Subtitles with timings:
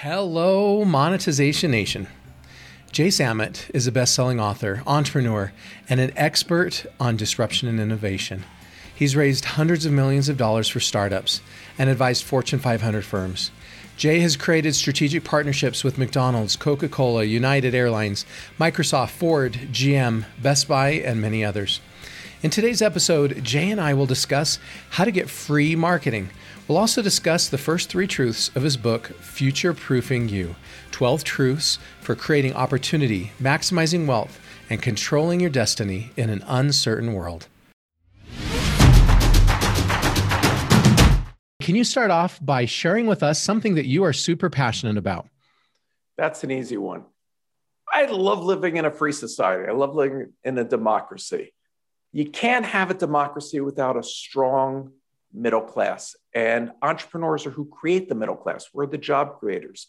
[0.00, 2.06] Hello, Monetization Nation.
[2.92, 5.54] Jay Samit is a best selling author, entrepreneur,
[5.88, 8.44] and an expert on disruption and innovation.
[8.94, 11.40] He's raised hundreds of millions of dollars for startups
[11.78, 13.50] and advised Fortune 500 firms.
[13.96, 18.26] Jay has created strategic partnerships with McDonald's, Coca Cola, United Airlines,
[18.60, 21.80] Microsoft, Ford, GM, Best Buy, and many others.
[22.42, 24.58] In today's episode, Jay and I will discuss
[24.90, 26.28] how to get free marketing
[26.68, 30.56] We'll also discuss the first three truths of his book, Future Proofing You
[30.90, 37.46] 12 Truths for Creating Opportunity, Maximizing Wealth, and Controlling Your Destiny in an Uncertain World.
[41.60, 45.28] Can you start off by sharing with us something that you are super passionate about?
[46.16, 47.04] That's an easy one.
[47.92, 49.68] I love living in a free society.
[49.68, 51.52] I love living in a democracy.
[52.12, 54.92] You can't have a democracy without a strong
[55.36, 56.16] middle class.
[56.34, 58.66] And entrepreneurs are who create the middle class.
[58.72, 59.88] We're the job creators.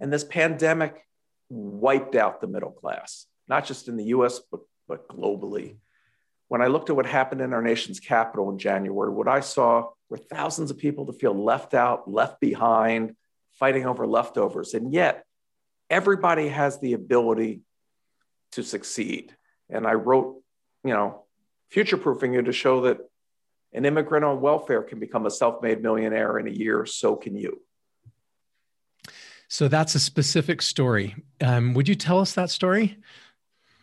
[0.00, 1.00] And this pandemic
[1.48, 5.76] wiped out the middle class, not just in the US, but, but globally.
[6.48, 9.90] When I looked at what happened in our nation's capital in January, what I saw
[10.08, 13.14] were thousands of people to feel left out, left behind,
[13.52, 14.74] fighting over leftovers.
[14.74, 15.24] And yet,
[15.90, 17.62] everybody has the ability
[18.52, 19.36] to succeed.
[19.68, 20.42] And I wrote,
[20.84, 21.24] you know,
[21.70, 22.98] future proofing you to show that
[23.72, 27.36] an immigrant on welfare can become a self made millionaire in a year, so can
[27.36, 27.60] you.
[29.48, 31.16] So that's a specific story.
[31.40, 32.98] Um, would you tell us that story?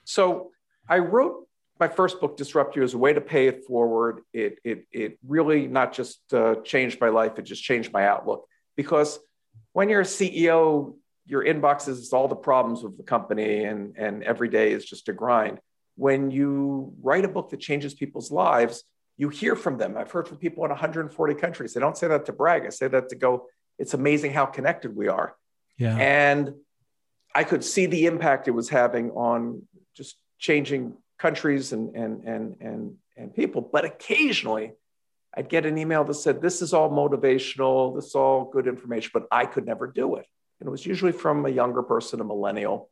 [0.03, 0.52] So
[0.88, 1.47] I wrote
[1.80, 4.22] my first book, Disrupt You, as a way to pay it forward.
[4.31, 8.47] It, it, it really not just uh, changed my life, it just changed my outlook.
[8.75, 9.20] Because
[9.73, 14.23] when you're a CEO, your inbox is all the problems of the company, and, and
[14.23, 15.59] every day is just a grind.
[15.95, 18.83] When you write a book that changes people's lives,
[19.17, 19.97] you hear from them.
[19.97, 21.73] I've heard from people in 140 countries.
[21.73, 22.66] They don't say that to brag.
[22.66, 23.47] I say that to go,
[23.80, 25.35] it's amazing how connected we are.
[25.77, 25.95] Yeah.
[25.97, 26.53] And
[27.33, 29.63] I could see the impact it was having on
[29.95, 33.61] just changing countries and and and and and people.
[33.61, 34.73] But occasionally
[35.36, 39.11] I'd get an email that said, This is all motivational, this is all good information,
[39.14, 40.25] but I could never do it.
[40.59, 42.89] And it was usually from a younger person, a millennial.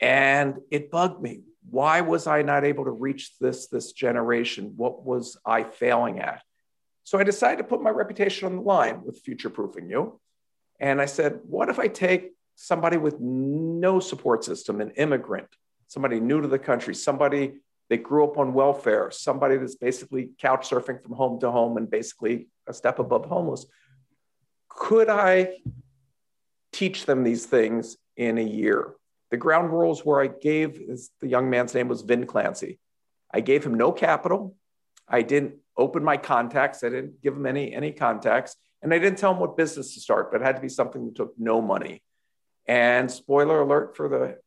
[0.00, 4.74] And it bugged me why was I not able to reach this this generation?
[4.76, 6.42] What was I failing at?
[7.04, 10.20] So I decided to put my reputation on the line with future proofing you.
[10.78, 15.48] And I said, what if I take somebody with no support system, an immigrant,
[15.88, 17.54] somebody new to the country, somebody
[17.88, 21.90] that grew up on welfare, somebody that's basically couch surfing from home to home and
[21.90, 23.66] basically a step above homeless.
[24.68, 25.56] Could I
[26.72, 28.94] teach them these things in a year?
[29.30, 32.78] The ground rules where I gave his, the young man's name was Vin Clancy.
[33.32, 34.56] I gave him no capital.
[35.08, 36.82] I didn't open my contacts.
[36.82, 38.56] I didn't give him any, any contacts.
[38.82, 41.06] And I didn't tell him what business to start, but it had to be something
[41.06, 42.02] that took no money.
[42.66, 44.38] And spoiler alert for the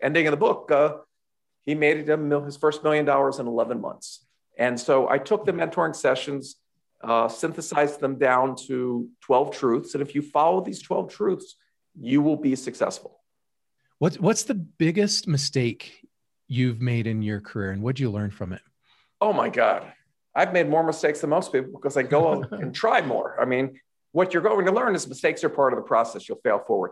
[0.00, 0.96] ending of the book, uh,
[1.62, 4.26] he made it his first million dollars in 11 months.
[4.58, 6.56] And so I took the mentoring sessions,
[7.02, 9.94] uh, synthesized them down to 12 truths.
[9.94, 11.56] And if you follow these 12 truths,
[11.98, 13.21] you will be successful.
[14.02, 16.04] What's what's the biggest mistake
[16.48, 18.60] you've made in your career, and what did you learn from it?
[19.20, 19.92] Oh my God,
[20.34, 23.40] I've made more mistakes than most people because I go and try more.
[23.40, 23.78] I mean,
[24.10, 26.28] what you're going to learn is mistakes are part of the process.
[26.28, 26.90] You'll fail forward.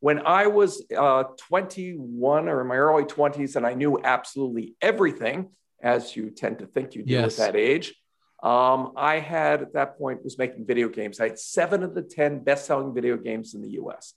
[0.00, 5.52] When I was uh, 21 or in my early 20s, and I knew absolutely everything,
[5.82, 7.40] as you tend to think you do yes.
[7.40, 7.94] at that age.
[8.42, 11.20] Um, I had at that point was making video games.
[11.20, 14.12] I had seven of the 10 best-selling video games in the US.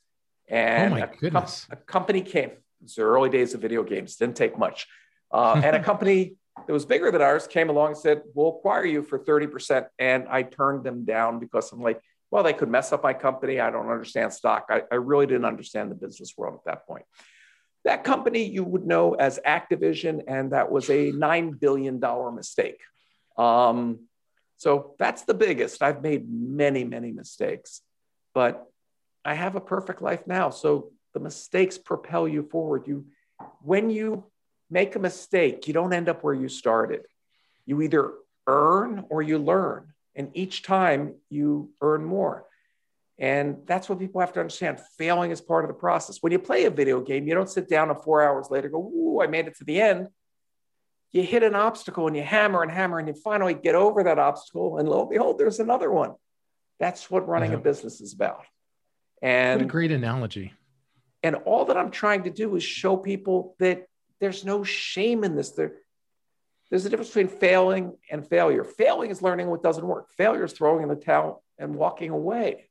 [0.50, 1.68] And oh my goodness.
[1.70, 2.50] A, a company came.
[2.50, 4.16] It was the early days of video games.
[4.16, 4.88] Didn't take much.
[5.32, 6.36] Uh, and a company
[6.68, 9.88] that was bigger than ours came along and said, "We'll acquire you for thirty percent."
[10.00, 12.02] And I turned them down because I'm like,
[12.32, 13.60] "Well, they could mess up my company.
[13.60, 14.68] I don't understand stock.
[14.70, 17.06] I, I really didn't understand the business world at that point."
[17.86, 22.80] That company you would know as Activision, and that was a nine billion dollar mistake.
[23.38, 24.08] Um,
[24.58, 25.82] so that's the biggest.
[25.82, 27.82] I've made many, many mistakes,
[28.34, 28.66] but
[29.26, 30.50] I have a perfect life now.
[30.50, 32.88] So the mistakes propel you forward.
[32.88, 33.06] You,
[33.62, 34.26] when you
[34.70, 37.02] make a mistake, you don't end up where you started.
[37.66, 38.14] You either
[38.48, 39.94] earn or you learn.
[40.16, 42.46] And each time you earn more.
[43.18, 44.80] And that's what people have to understand.
[44.98, 46.18] Failing is part of the process.
[46.22, 48.80] When you play a video game, you don't sit down and four hours later go,
[48.80, 50.08] Ooh, I made it to the end.
[51.12, 54.18] You hit an obstacle and you hammer and hammer and you finally get over that
[54.18, 54.80] obstacle.
[54.80, 56.14] And lo and behold, there's another one.
[56.80, 57.58] That's what running yeah.
[57.58, 57.70] a mm-hmm.
[57.70, 58.46] business is about.
[59.24, 60.54] And what a great analogy.
[61.24, 63.88] And all that I'm trying to do is show people that
[64.20, 65.52] there's no shame in this.
[65.52, 65.76] There,
[66.70, 68.66] there's a difference between failing and failure.
[68.66, 70.12] Failing is learning what doesn't work.
[70.18, 72.70] Failure is throwing in the towel and walking away.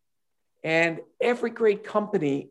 [0.62, 2.50] And every great company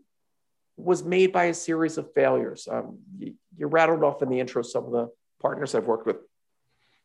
[0.75, 2.67] was made by a series of failures.
[2.69, 5.09] Um, you, you rattled off in the intro some of the
[5.39, 6.17] partners I've worked with.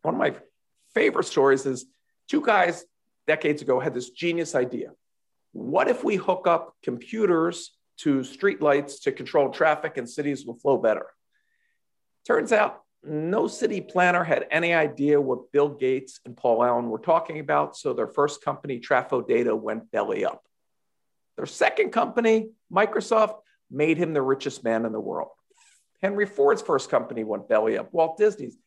[0.01, 0.35] One of my
[0.95, 1.85] favorite stories is
[2.27, 2.87] two guys
[3.27, 4.93] decades ago had this genius idea.
[5.57, 10.77] What if we hook up computers to streetlights to control traffic and cities will flow
[10.77, 11.07] better?
[12.27, 16.99] Turns out no city planner had any idea what Bill Gates and Paul Allen were
[16.99, 17.75] talking about.
[17.75, 20.43] So their first company, Traf-O-Data, went belly up.
[21.37, 23.37] Their second company, Microsoft,
[23.71, 25.31] made him the richest man in the world.
[26.03, 27.95] Henry Ford's first company went belly up.
[27.95, 28.59] Walt Disney's.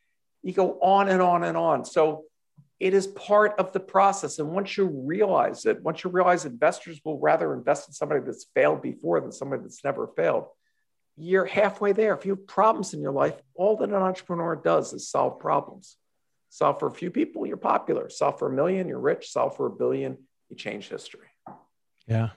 [0.42, 1.86] You go on and on and on.
[1.86, 2.24] So
[2.80, 4.40] it is part of the process.
[4.40, 8.46] And once you realize it, once you realize investors will rather invest in somebody that's
[8.56, 10.46] failed before than somebody that's never failed,
[11.18, 12.14] you're halfway there.
[12.14, 15.98] If you have problems in your life, all that an entrepreneur does is solve problems.
[16.50, 18.10] Solve for a few people, you're popular.
[18.10, 19.30] Solve for a million, you're rich.
[19.30, 20.18] Solve for a billion,
[20.50, 21.28] you change history.
[22.08, 22.30] Yeah,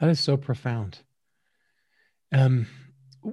[0.00, 0.98] that is so profound.
[2.32, 2.66] Um,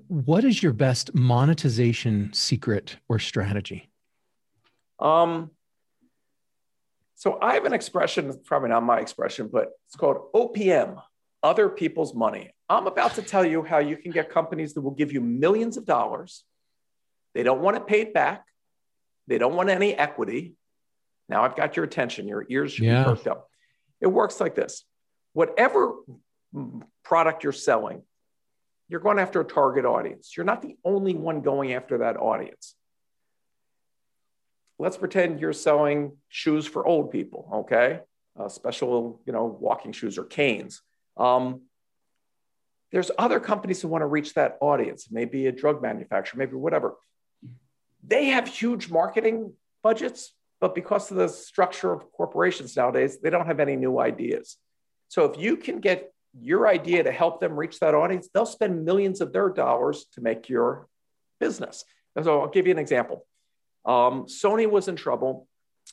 [0.08, 3.92] what is your best monetization secret or strategy?
[5.00, 5.52] Um,
[7.24, 11.02] so I have an expression, probably not my expression, but it's called OPM,
[11.42, 12.52] other people's money.
[12.68, 15.78] I'm about to tell you how you can get companies that will give you millions
[15.78, 16.44] of dollars.
[17.34, 18.46] They don't want to pay it paid back.
[19.28, 20.56] They don't want any equity.
[21.30, 22.28] Now I've got your attention.
[22.28, 23.06] Your ears should yeah.
[23.06, 23.48] be perked up.
[24.02, 24.84] It works like this.
[25.32, 25.94] Whatever
[27.06, 28.02] product you're selling,
[28.90, 30.34] you're going after a target audience.
[30.36, 32.76] You're not the only one going after that audience.
[34.80, 38.02] Let's pretend you're selling shoes for old people, okay?
[38.40, 40.82] Uh, special, you know, walking shoes or canes.
[41.18, 41.62] Um,
[42.92, 46.96] there's other companies who want to reach that audience, maybe a drug manufacturer, maybe whatever.
[48.06, 53.48] They have huge marketing budgets, but because of the structure of corporations nowadays, they don't
[53.48, 54.58] have any new ideas.
[55.08, 58.86] So if you can get your idea to help them reach that audience, they'll spend
[58.86, 60.88] millions of their dollars to make your
[61.40, 61.86] business.
[62.22, 63.26] So I'll give you an example.
[63.86, 65.48] Um, Sony was in trouble.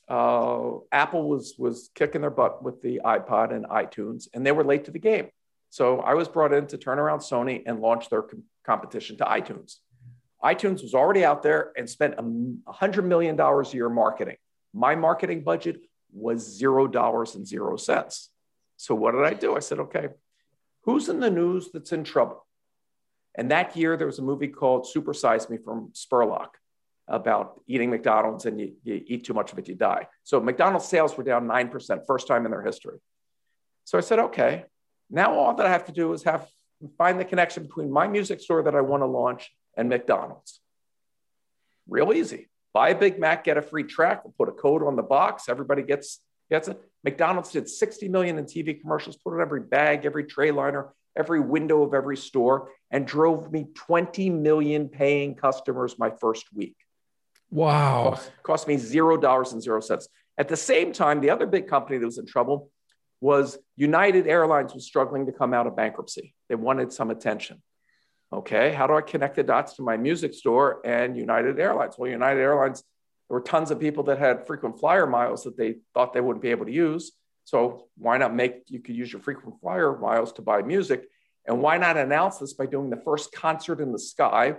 [0.09, 4.65] Uh, Apple was was kicking their butt with the iPod and iTunes, and they were
[4.65, 5.29] late to the game.
[5.71, 9.25] So I was brought in to turn around Sony and launch their com- competition to
[9.25, 9.77] iTunes.
[10.43, 14.37] iTunes was already out there and spent a hundred million dollars a year marketing.
[14.73, 15.81] My marketing budget
[16.13, 18.31] was zero dollars and zero cents.
[18.77, 19.57] So what did I do?
[19.57, 20.09] I said, okay,
[20.85, 22.47] who's in the news that's in trouble?
[23.37, 26.51] And that year, there was a movie called Super Size Me from Spurlock
[27.11, 30.07] about eating McDonald's and you, you, eat too much of it, you die.
[30.23, 32.99] So McDonald's sales were down 9%, first time in their history.
[33.85, 34.65] So I said, okay,
[35.11, 36.49] now all that I have to do is have
[36.97, 40.61] find the connection between my music store that I want to launch and McDonald's.
[41.89, 42.49] Real easy.
[42.73, 45.49] Buy a Big Mac, get a free track, we'll put a code on the box,
[45.49, 46.81] everybody gets gets it.
[47.05, 51.41] McDonald's did 60 million in TV commercials, put it every bag, every tray liner, every
[51.41, 56.77] window of every store, and drove me 20 million paying customers my first week.
[57.51, 58.11] Wow.
[58.11, 60.09] Cost, cost me zero dollars and zero cents.
[60.39, 62.71] At the same time, the other big company that was in trouble
[63.21, 66.35] was United Airlines was struggling to come out of bankruptcy.
[66.49, 67.63] They wanted some attention.
[68.33, 71.97] Okay, how do I connect the dots to my music store and United Airlines?
[71.99, 72.85] Well, United Airlines
[73.31, 76.43] there were tons of people that had frequent flyer miles that they thought they wouldn't
[76.43, 77.13] be able to use.
[77.45, 81.05] So why not make you could use your frequent flyer miles to buy music?
[81.47, 84.57] And why not announce this by doing the first concert in the sky?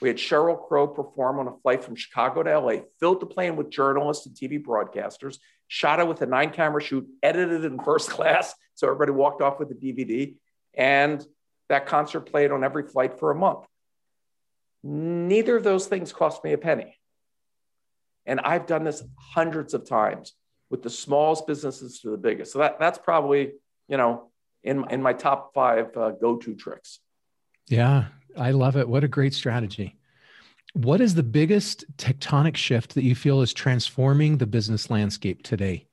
[0.00, 3.56] We had Sheryl Crow perform on a flight from Chicago to LA, filled the plane
[3.56, 5.38] with journalists and TV broadcasters,
[5.68, 8.54] shot it with a nine camera shoot, edited in first class.
[8.74, 10.36] So everybody walked off with the DVD.
[10.74, 11.24] And
[11.68, 13.66] that concert played on every flight for a month.
[14.82, 16.98] Neither of those things cost me a penny.
[18.26, 20.32] And I've done this hundreds of times
[20.70, 22.52] with the smallest businesses to the biggest.
[22.52, 23.52] So that, that's probably,
[23.88, 24.30] you know,
[24.62, 27.00] in, in my top five uh, go-to tricks.
[27.68, 28.88] Yeah, I love it.
[28.88, 29.96] What a great strategy.
[30.74, 35.86] What is the biggest tectonic shift that you feel is transforming the business landscape today?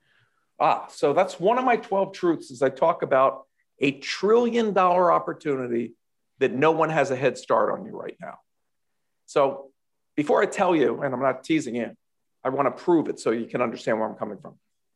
[0.60, 3.44] Ah, so that's one of my 12 truths as I talk about
[3.80, 5.94] a trillion dollar opportunity
[6.40, 8.40] that no one has a head start on you right now.
[9.28, 9.72] So
[10.16, 11.92] before I tell you, and I'm not teasing you,
[12.44, 14.56] I want to prove it so you can understand where I'm coming from.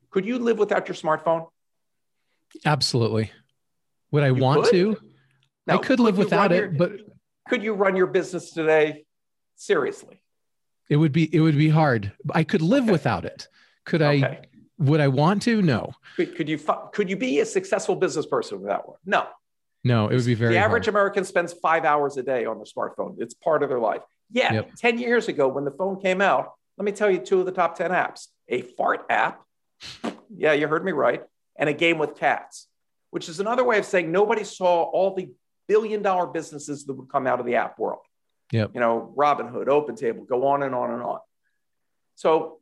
[0.10, 1.48] Could you live without your smartphone?
[2.66, 3.32] Absolutely.
[4.12, 4.72] Would I you want could?
[4.72, 4.98] to?
[5.68, 6.92] I could, could live without it, your, but
[7.48, 9.06] could you run your business today?
[9.56, 10.22] Seriously.
[10.90, 12.12] It would be it would be hard.
[12.34, 12.92] I could live okay.
[12.92, 13.48] without it.
[13.86, 14.24] Could okay.
[14.24, 14.40] I
[14.78, 15.62] would I want to?
[15.62, 15.94] No.
[16.16, 16.60] Could, could, you
[16.92, 18.98] could you be a successful business person without one?
[19.06, 19.28] No.
[19.84, 20.96] No, it would be very The average hard.
[20.96, 23.16] American spends 5 hours a day on their smartphone.
[23.20, 24.02] It's part of their life.
[24.32, 24.72] Yeah, yep.
[24.78, 27.52] 10 years ago when the phone came out, let me tell you two of the
[27.52, 29.42] top 10 apps a fart app.
[30.36, 31.22] Yeah, you heard me right.
[31.56, 32.68] And a game with cats.
[33.12, 35.30] which is another way of saying nobody saw all the
[35.68, 38.02] billion dollar businesses that would come out of the app world.
[38.52, 38.72] Yep.
[38.74, 41.20] You know, Robinhood, OpenTable, go on and on and on.
[42.16, 42.60] So,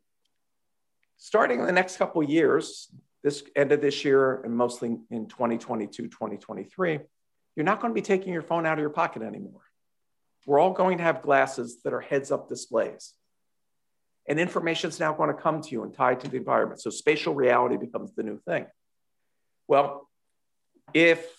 [1.17, 2.89] starting in the next couple of years,
[3.23, 6.99] this end of this year and mostly in 2022, 2023,
[7.55, 9.61] you're not going to be taking your phone out of your pocket anymore.
[10.45, 13.13] We're all going to have glasses that are heads up displays.
[14.27, 16.81] And information is now going to come to you and tied to the environment.
[16.81, 18.65] So spatial reality becomes the new thing.
[19.67, 20.09] Well,
[20.93, 21.32] if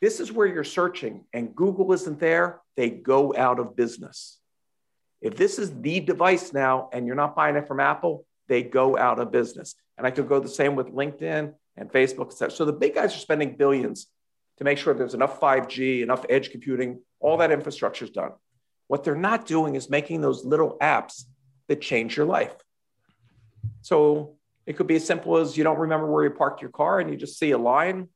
[0.00, 4.38] this is where you're searching and Google isn't there, they go out of business.
[5.20, 8.96] If this is the device now and you're not buying it from Apple, they go
[8.96, 9.74] out of business.
[9.98, 12.32] And I could go the same with LinkedIn and Facebook.
[12.52, 14.06] So the big guys are spending billions
[14.56, 18.32] to make sure there's enough 5G, enough edge computing, all that infrastructure is done.
[18.88, 21.24] What they're not doing is making those little apps
[21.68, 22.54] that change your life.
[23.82, 27.00] So it could be as simple as you don't remember where you parked your car
[27.00, 28.08] and you just see a line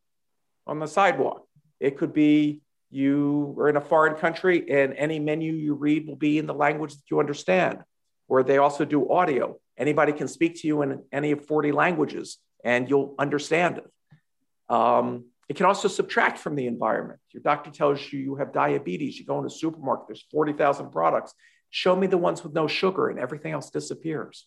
[0.67, 1.44] on the sidewalk.
[1.85, 2.61] It could be
[2.91, 6.55] you are in a foreign country and any menu you read will be in the
[6.55, 7.81] language that you understand.
[8.27, 9.59] Or they also do audio.
[9.77, 14.73] Anybody can speak to you in any of 40 languages and you'll understand it.
[14.73, 17.21] Um, it can also subtract from the environment.
[17.33, 19.19] Your doctor tells you you have diabetes.
[19.19, 21.35] You go in a supermarket, there's 40,000 products.
[21.69, 24.47] Show me the ones with no sugar and everything else disappears.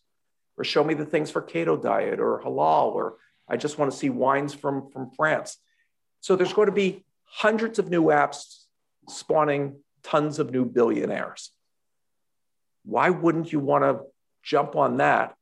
[0.57, 3.17] Or show me the things for keto diet or halal, or
[3.47, 5.57] I just want to see wines from, from France.
[6.21, 8.63] So there's going to be hundreds of new apps
[9.09, 11.51] spawning tons of new billionaires.
[12.83, 14.05] Why wouldn't you want to
[14.43, 15.35] jump on that?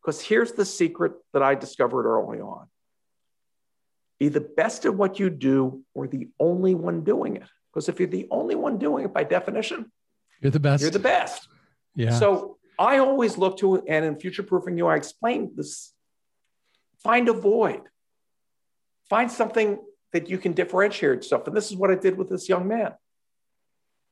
[0.00, 2.66] Because here's the secret that I discovered early on
[4.18, 7.48] be the best at what you do or the only one doing it.
[7.72, 9.90] Because if you're the only one doing it by definition,
[10.40, 10.82] you're the best.
[10.82, 11.48] You're the best.
[11.94, 12.10] Yeah.
[12.10, 15.92] So I always look to, and in future proofing you, I explain this
[17.02, 17.82] find a void,
[19.08, 19.78] find something
[20.12, 21.46] that you can differentiate yourself.
[21.46, 22.92] And this is what I did with this young man.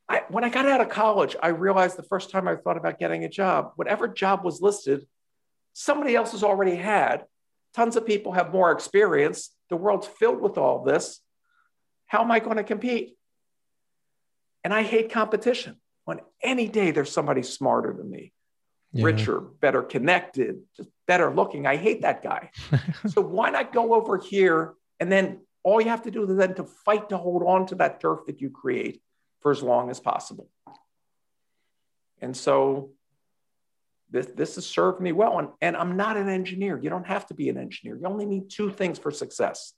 [0.08, 2.98] I, when I got out of college, I realized the first time I thought about
[2.98, 5.06] getting a job, whatever job was listed,
[5.72, 7.24] somebody else has already had.
[7.74, 9.54] Tons of people have more experience.
[9.68, 11.20] The world's filled with all this.
[12.06, 13.16] How am I going to compete?
[14.64, 15.76] And I hate competition.
[16.06, 18.32] On any day, there's somebody smarter than me,
[18.92, 19.04] yeah.
[19.04, 21.68] richer, better connected, just better looking.
[21.68, 22.50] I hate that guy.
[23.06, 26.54] so why not go over here and then all you have to do is then
[26.54, 29.02] to fight to hold on to that turf that you create
[29.40, 30.48] for as long as possible.
[32.20, 32.90] And so
[34.10, 35.38] this, this has served me well.
[35.38, 36.78] And, and I'm not an engineer.
[36.82, 37.96] You don't have to be an engineer.
[37.96, 39.74] You only need two things for success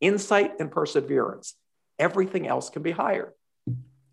[0.00, 1.54] insight and perseverance.
[1.98, 3.32] Everything else can be hired.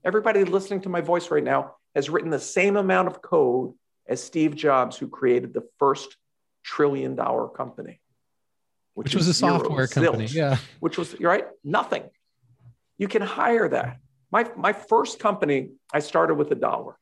[0.05, 3.73] Everybody listening to my voice right now has written the same amount of code
[4.07, 6.15] as Steve Jobs, who created the first
[6.63, 7.99] trillion dollar company,
[8.99, 10.25] which, which was a software company.
[10.25, 10.57] Yeah.
[10.81, 11.45] Which was, right?
[11.63, 12.03] Nothing.
[12.97, 13.97] You can hire that.
[14.29, 16.97] My, my first company, I started with a dollar.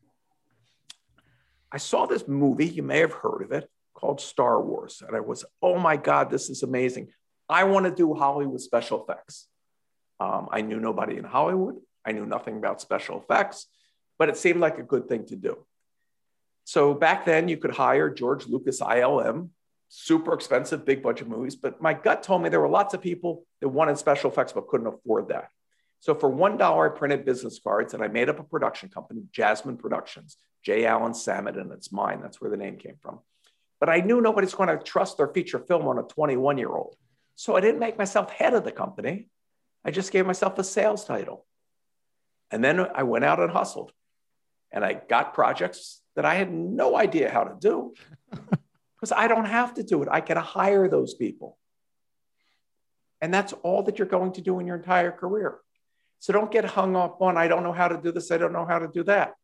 [1.71, 5.01] I saw this movie, you may have heard of it, called Star Wars.
[5.05, 7.07] And I was, oh my God, this is amazing.
[7.49, 9.47] I want to do Hollywood special effects.
[10.19, 11.77] Um, I knew nobody in Hollywood.
[12.05, 13.65] I knew nothing about special effects,
[14.19, 15.65] but it seemed like a good thing to do.
[16.63, 19.49] So back then, you could hire George Lucas ILM,
[19.89, 21.55] super expensive, big budget movies.
[21.55, 24.67] But my gut told me there were lots of people that wanted special effects but
[24.67, 25.49] couldn't afford that.
[25.99, 29.77] So for $1, I printed business cards and I made up a production company, Jasmine
[29.77, 30.37] Productions.
[30.67, 30.85] J.
[30.85, 32.19] Allen Samit, and it's mine.
[32.21, 33.19] That's where the name came from.
[33.79, 36.97] But I knew nobody's going to trust their feature film on a 21 year old.
[37.35, 39.29] So I didn't make myself head of the company.
[39.85, 41.45] I just gave myself a sales title.
[42.51, 43.93] And then I went out and hustled.
[44.71, 47.93] And I got projects that I had no idea how to do
[48.99, 50.09] because I don't have to do it.
[50.11, 51.57] I can hire those people.
[53.21, 55.59] And that's all that you're going to do in your entire career.
[56.19, 58.53] So don't get hung up on, I don't know how to do this, I don't
[58.53, 59.35] know how to do that.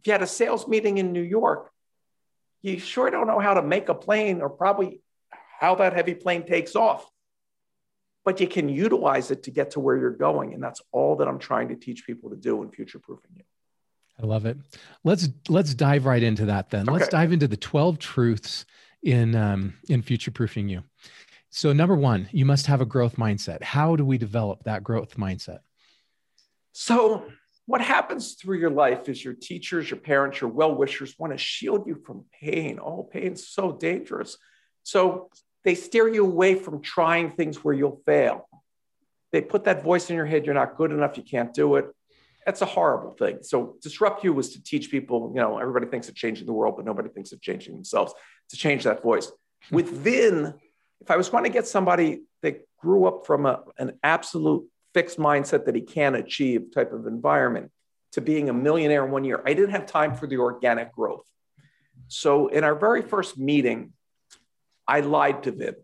[0.00, 1.70] If you had a sales meeting in New York,
[2.62, 5.00] you sure don't know how to make a plane or probably
[5.58, 7.06] how that heavy plane takes off.
[8.24, 10.52] But you can utilize it to get to where you're going.
[10.52, 13.44] And that's all that I'm trying to teach people to do in future proofing you.
[14.20, 14.58] I love it.
[15.04, 16.88] Let's let's dive right into that then.
[16.88, 16.98] Okay.
[16.98, 18.66] Let's dive into the 12 truths
[19.08, 20.82] in um, in future proofing you.
[21.50, 23.62] So number one, you must have a growth mindset.
[23.62, 25.60] How do we develop that growth mindset?
[26.72, 27.24] So
[27.64, 31.38] what happens through your life is your teachers, your parents, your well wishers want to
[31.38, 32.78] shield you from pain.
[32.78, 34.36] All Oh, pain's so dangerous.
[34.82, 35.30] So
[35.64, 38.46] they steer you away from trying things where you'll fail.
[39.32, 41.86] They put that voice in your head, you're not good enough, you can't do it.
[42.46, 43.38] That's a horrible thing.
[43.42, 46.76] So disrupt you was to teach people, you know, everybody thinks of changing the world,
[46.76, 48.14] but nobody thinks of changing themselves,
[48.50, 49.30] to change that voice.
[49.70, 50.54] Within
[51.00, 55.18] if I was going to get somebody that grew up from a, an absolute fixed
[55.18, 57.70] mindset that he can achieve type of environment
[58.12, 61.24] to being a millionaire in one year, I didn't have time for the organic growth.
[62.08, 63.92] So in our very first meeting,
[64.86, 65.76] I lied to Vin.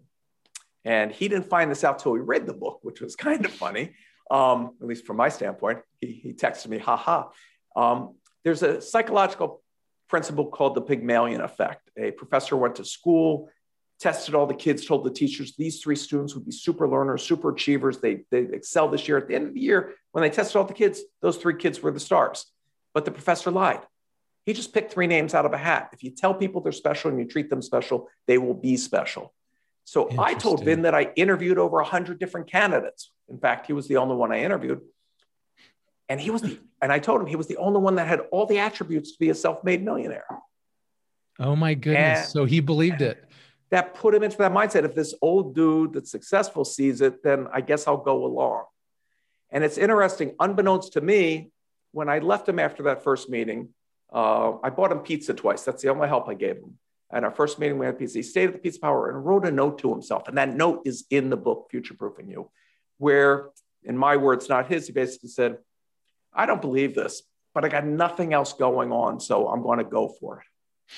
[0.85, 3.51] And he didn't find this out till he read the book, which was kind of
[3.51, 3.95] funny,
[4.31, 5.79] um, at least from my standpoint.
[6.01, 7.29] He, he texted me, haha.
[7.75, 9.63] Um, there's a psychological
[10.09, 11.91] principle called the Pygmalion effect.
[11.97, 13.51] A professor went to school,
[14.01, 17.51] tested all the kids, told the teachers these three students would be super learners, super
[17.51, 17.99] achievers.
[17.99, 19.19] They, they excel this year.
[19.19, 21.83] At the end of the year, when they tested all the kids, those three kids
[21.83, 22.47] were the stars.
[22.93, 23.81] But the professor lied.
[24.47, 25.91] He just picked three names out of a hat.
[25.93, 29.33] If you tell people they're special and you treat them special, they will be special.
[29.85, 33.11] So I told Vin that I interviewed over 100 different candidates.
[33.29, 34.81] In fact, he was the only one I interviewed.
[36.09, 38.21] And he was the, and I told him he was the only one that had
[38.31, 40.27] all the attributes to be a self-made millionaire.
[41.39, 42.21] Oh my goodness.
[42.21, 43.25] And so he believed it.
[43.71, 44.85] That put him into that mindset.
[44.85, 48.65] If this old dude that's successful sees it, then I guess I'll go along.
[49.51, 51.51] And it's interesting, unbeknownst to me,
[51.93, 53.71] when I left him after that first meeting,
[54.13, 55.63] uh, I bought him pizza twice.
[55.63, 56.79] That's the only help I gave him.
[57.11, 58.19] And our first meeting, we had pizza.
[58.19, 60.29] He stayed at the Pizza Power and wrote a note to himself.
[60.29, 62.51] And that note is in the book, Future Proofing You,
[62.99, 63.51] where,
[63.85, 65.59] in my words, not his, he basically said,
[66.35, 67.23] I don't believe this,
[67.55, 69.21] but I got nothing else going on.
[69.21, 70.47] So I'm going to go for it.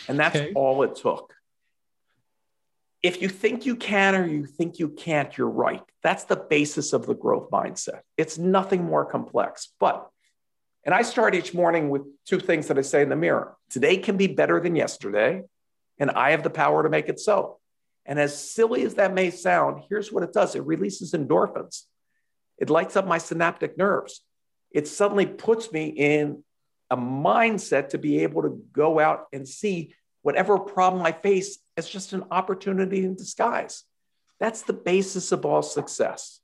[0.09, 0.53] And that's okay.
[0.55, 1.35] all it took.
[3.03, 5.83] If you think you can or you think you can't, you're right.
[6.03, 8.01] That's the basis of the growth mindset.
[8.17, 9.69] It's nothing more complex.
[9.79, 10.09] But
[10.87, 13.57] and I start each morning with two things that I say in the mirror.
[13.71, 15.43] Today can be better than yesterday,
[15.99, 17.59] and I have the power to make it so.
[18.07, 21.83] And as silly as that may sound, here's what it does it releases endorphins,
[22.57, 24.23] it lights up my synaptic nerves.
[24.71, 26.43] It suddenly puts me in
[26.91, 31.89] a mindset to be able to go out and see whatever problem I face as
[31.89, 33.85] just an opportunity in disguise.
[34.39, 36.41] That's the basis of all success.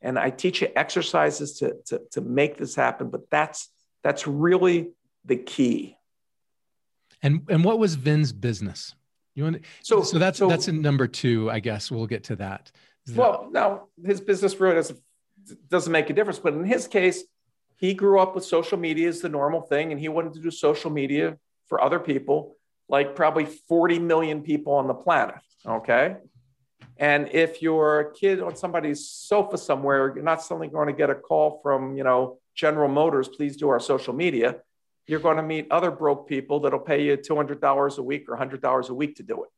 [0.00, 3.70] And I teach you exercises to, to, to make this happen, but that's
[4.02, 4.90] that's really
[5.24, 5.96] the key.
[7.22, 8.94] And and what was Vin's business?
[9.34, 11.90] You want to, so so that's so, that's in number two, I guess.
[11.90, 12.70] We'll get to that.
[13.14, 15.00] Well, now his business really doesn't
[15.68, 17.24] doesn't make a difference, but in his case,
[17.76, 20.50] he grew up with social media as the normal thing, and he wanted to do
[20.50, 22.56] social media for other people,
[22.88, 25.36] like probably 40 million people on the planet.
[25.66, 26.16] Okay.
[26.96, 31.10] And if you're a kid on somebody's sofa somewhere, you're not suddenly going to get
[31.10, 34.56] a call from, you know, General Motors, please do our social media.
[35.06, 38.88] You're going to meet other broke people that'll pay you $200 a week or $100
[38.88, 39.50] a week to do it.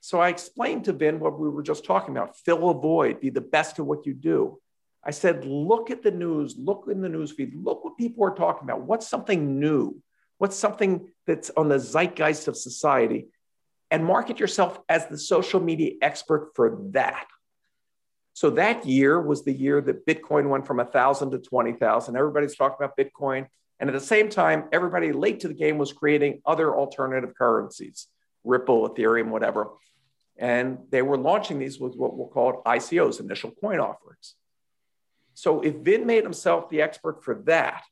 [0.00, 3.30] So I explained to Vin what we were just talking about fill a void, be
[3.30, 4.58] the best at what you do.
[5.02, 8.34] I said, look at the news, look in the news feed, look what people are
[8.34, 8.82] talking about.
[8.82, 10.00] What's something new?
[10.38, 13.28] What's something that's on the zeitgeist of society?
[13.90, 17.26] And market yourself as the social media expert for that.
[18.34, 22.16] So that year was the year that Bitcoin went from 1,000 to 20,000.
[22.16, 23.46] Everybody's talking about Bitcoin.
[23.80, 28.06] And at the same time, everybody late to the game was creating other alternative currencies,
[28.44, 29.70] Ripple, Ethereum, whatever.
[30.36, 34.34] And they were launching these with what were called ICOs, initial coin offerings.
[35.34, 37.82] So if Vin made himself the expert for that,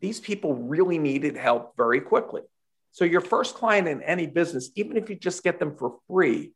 [0.00, 2.42] these people really needed help very quickly.
[2.92, 6.52] So your first client in any business, even if you just get them for free,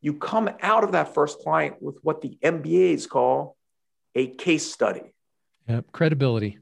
[0.00, 3.56] you come out of that first client with what the MBAs call
[4.14, 5.12] a case study.
[5.68, 6.58] Yep, credibility.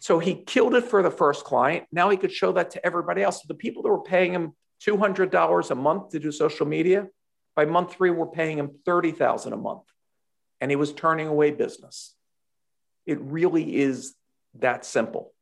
[0.00, 1.86] So he killed it for the first client.
[1.90, 3.38] Now he could show that to everybody else.
[3.38, 7.08] So the people that were paying him $200 a month to do social media,
[7.56, 9.84] by month three, were paying him 30,000 a month.
[10.60, 12.14] And he was turning away business.
[13.06, 14.14] It really is
[14.58, 15.32] that simple.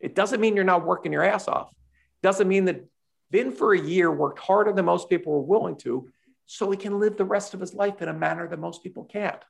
[0.00, 1.70] It doesn't mean you're not working your ass off.
[1.70, 2.84] It doesn't mean that
[3.30, 6.08] Vin for a year worked harder than most people were willing to,
[6.46, 9.04] so he can live the rest of his life in a manner that most people
[9.04, 9.40] can't.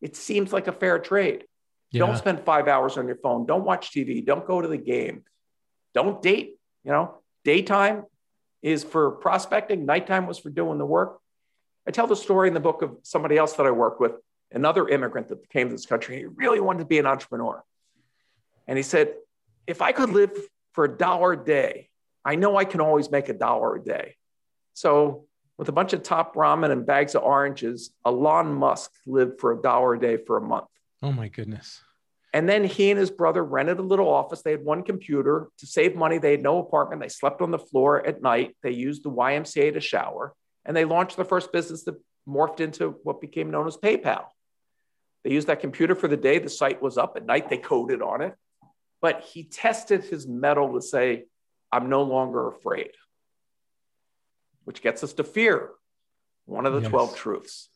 [0.00, 1.44] It seems like a fair trade.
[1.92, 2.00] Yeah.
[2.06, 3.46] Don't spend five hours on your phone.
[3.46, 4.24] Don't watch TV.
[4.24, 5.22] Don't go to the game.
[5.94, 6.56] Don't date.
[6.84, 8.04] You know, daytime
[8.62, 11.20] is for prospecting, nighttime was for doing the work.
[11.86, 14.12] I tell the story in the book of somebody else that I work with,
[14.54, 16.18] another immigrant that came to this country.
[16.18, 17.62] He really wanted to be an entrepreneur.
[18.66, 19.14] And he said,
[19.66, 20.32] if I could live
[20.72, 21.88] for a dollar a day,
[22.24, 24.16] I know I can always make a dollar a day.
[24.74, 25.26] So
[25.58, 29.60] with a bunch of top ramen and bags of oranges, Elon Musk lived for a
[29.60, 30.68] dollar a day for a month.
[31.02, 31.80] Oh my goodness.
[32.34, 34.40] And then he and his brother rented a little office.
[34.40, 36.16] They had one computer to save money.
[36.16, 37.02] They had no apartment.
[37.02, 38.56] They slept on the floor at night.
[38.62, 40.32] They used the YMCA to shower.
[40.64, 44.26] And they launched the first business that morphed into what became known as PayPal.
[45.24, 46.38] They used that computer for the day.
[46.38, 47.48] The site was up at night.
[47.48, 48.34] They coded on it.
[49.00, 51.24] But he tested his mettle to say,
[51.70, 52.90] I'm no longer afraid
[54.64, 55.70] which gets us to fear.
[56.44, 56.90] one of the yes.
[56.90, 57.68] 12 truths.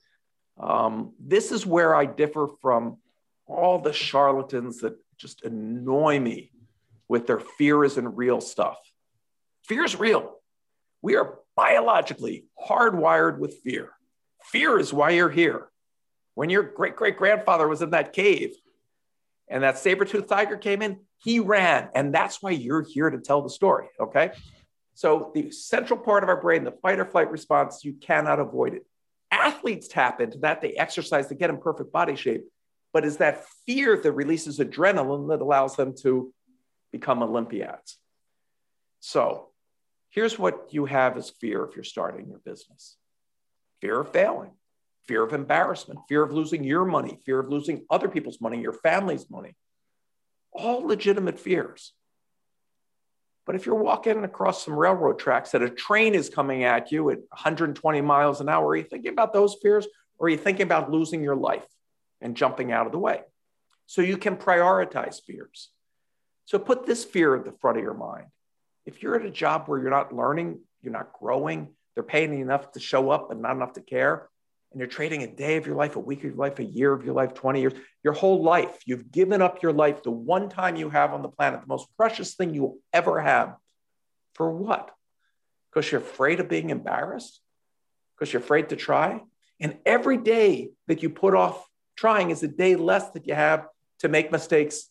[0.58, 2.98] Um, this is where I differ from
[3.46, 6.50] all the charlatans that just annoy me
[7.08, 8.76] with their fear isn't real stuff.
[9.64, 10.34] Fear is real.
[11.02, 13.92] We are biologically hardwired with fear.
[14.44, 15.68] Fear is why you're here.
[16.36, 18.54] When your great great grandfather was in that cave
[19.48, 21.88] and that saber tooth tiger came in, he ran.
[21.94, 23.88] And that's why you're here to tell the story.
[23.98, 24.32] Okay.
[24.94, 28.74] So, the central part of our brain, the fight or flight response, you cannot avoid
[28.74, 28.86] it.
[29.30, 30.60] Athletes tap into that.
[30.60, 32.44] They exercise to get in perfect body shape.
[32.92, 36.34] But is that fear that releases adrenaline that allows them to
[36.92, 37.96] become Olympiads?
[39.00, 39.48] So,
[40.10, 42.98] here's what you have as fear if you're starting your business
[43.80, 44.52] fear of failing,
[45.06, 48.72] fear of embarrassment, fear of losing your money, fear of losing other people's money, your
[48.72, 49.54] family's money.
[50.52, 51.92] All legitimate fears.
[53.44, 57.10] But if you're walking across some railroad tracks that a train is coming at you
[57.10, 59.86] at 120 miles an hour, are you thinking about those fears
[60.18, 61.66] or are you thinking about losing your life
[62.20, 63.20] and jumping out of the way?
[63.86, 65.70] So you can prioritize fears.
[66.46, 68.26] So put this fear at the front of your mind.
[68.84, 72.42] If you're at a job where you're not learning, you're not growing, they're paying you
[72.42, 74.28] enough to show up but not enough to care,
[74.72, 76.92] and you're trading a day of your life, a week of your life, a year
[76.92, 78.76] of your life, 20 years, your whole life.
[78.84, 81.88] You've given up your life, the one time you have on the planet, the most
[81.96, 83.56] precious thing you will ever have.
[84.34, 84.90] For what?
[85.70, 87.40] Because you're afraid of being embarrassed?
[88.14, 89.22] Because you're afraid to try?
[89.60, 93.66] And every day that you put off trying is a day less that you have
[94.00, 94.90] to make mistakes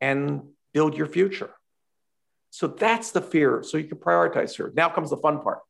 [0.00, 1.50] and build your future.
[2.50, 3.62] So that's the fear.
[3.62, 4.72] So you can prioritize fear.
[4.74, 5.60] Now comes the fun part.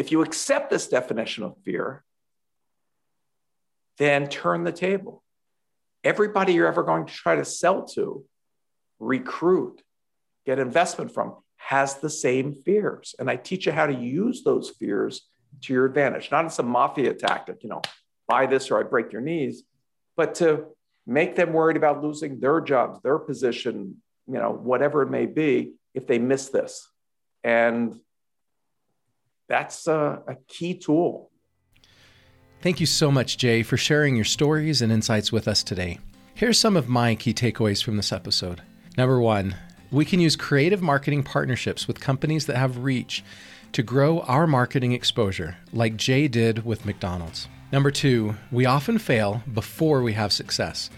[0.00, 2.02] If you accept this definition of fear,
[3.98, 5.22] then turn the table.
[6.02, 8.24] Everybody you're ever going to try to sell to,
[8.98, 9.82] recruit,
[10.46, 13.14] get investment from has the same fears.
[13.18, 15.28] And I teach you how to use those fears
[15.64, 17.82] to your advantage, not as a mafia tactic, you know,
[18.26, 19.64] buy this or I break your knees,
[20.16, 20.64] but to
[21.06, 25.74] make them worried about losing their jobs, their position, you know, whatever it may be,
[25.92, 26.88] if they miss this.
[27.44, 28.00] And
[29.50, 31.30] that's a, a key tool.
[32.62, 35.98] Thank you so much, Jay, for sharing your stories and insights with us today.
[36.34, 38.62] Here's some of my key takeaways from this episode.
[38.96, 39.56] Number one,
[39.90, 43.24] we can use creative marketing partnerships with companies that have reach
[43.72, 47.48] to grow our marketing exposure, like Jay did with McDonald's.
[47.72, 50.90] Number two, we often fail before we have success.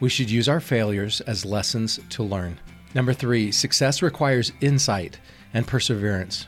[0.00, 2.58] We should use our failures as lessons to learn.
[2.94, 5.18] Number three, success requires insight
[5.52, 6.46] and perseverance.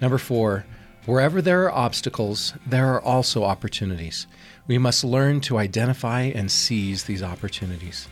[0.00, 0.64] Number four,
[1.06, 4.26] Wherever there are obstacles, there are also opportunities.
[4.66, 8.08] We must learn to identify and seize these opportunities.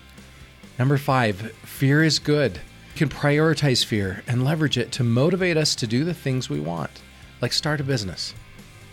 [0.78, 2.60] Number five, fear is good.
[2.94, 6.60] We can prioritize fear and leverage it to motivate us to do the things we
[6.60, 7.02] want,
[7.42, 8.32] like start a business.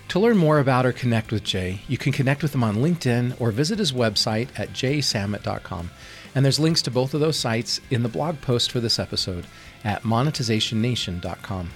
[0.10, 3.40] To learn more about or connect with Jay, you can connect with him on LinkedIn
[3.40, 5.90] or visit his website at jaysamit.com.
[6.36, 9.46] And there's links to both of those sites in the blog post for this episode
[9.84, 11.70] at monetizationnation.com.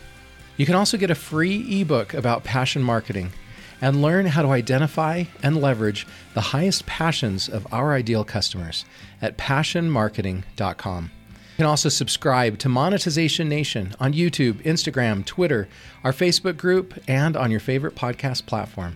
[0.58, 3.32] You can also get a free ebook about passion marketing
[3.80, 8.86] and learn how to identify and leverage the highest passions of our ideal customers
[9.22, 11.12] at passionmarketing.com.
[11.58, 15.68] You can also subscribe to Monetization Nation on YouTube, Instagram, Twitter,
[16.04, 18.96] our Facebook group, and on your favorite podcast platform.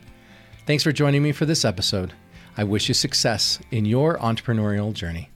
[0.68, 2.14] Thanks for joining me for this episode.
[2.58, 5.30] I wish you success in your entrepreneurial journey.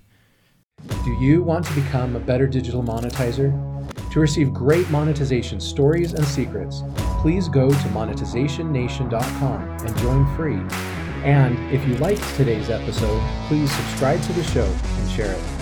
[0.88, 3.75] Do you want to become a better digital monetizer?
[4.16, 6.84] To receive great monetization stories and secrets,
[7.20, 10.62] please go to monetizationnation.com and join free.
[11.26, 15.55] And if you liked today's episode, please subscribe to the show and share it.